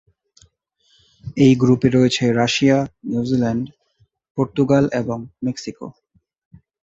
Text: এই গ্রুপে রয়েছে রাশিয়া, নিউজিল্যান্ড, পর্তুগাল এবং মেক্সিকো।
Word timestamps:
এই 1.37 1.53
গ্রুপে 1.55 1.87
রয়েছে 1.89 2.23
রাশিয়া, 2.39 2.77
নিউজিল্যান্ড, 3.09 3.65
পর্তুগাল 4.37 4.85
এবং 5.01 5.17
মেক্সিকো। 5.45 5.87